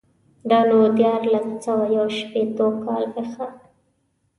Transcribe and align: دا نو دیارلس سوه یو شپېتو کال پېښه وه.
دا 0.49 0.59
نو 0.69 0.79
دیارلس 0.97 1.47
سوه 1.65 1.85
یو 1.97 2.05
شپېتو 2.17 2.67
کال 2.85 3.03
پېښه 3.13 3.43
وه. 3.49 3.51